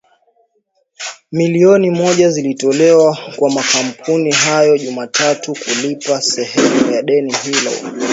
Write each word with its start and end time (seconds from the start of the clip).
milioni 1.31 1.89
moja 1.89 2.29
zilitolewa 2.31 3.17
kwa 3.37 3.49
makampuni 3.51 4.31
hayo 4.31 4.77
Jumatatu 4.77 5.55
kulipa 5.65 6.21
sehemu 6.21 6.91
ya 6.91 7.01
deni 7.01 7.33
hilo. 7.43 8.01